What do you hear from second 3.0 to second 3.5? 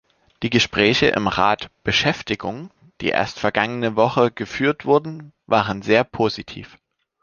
die erst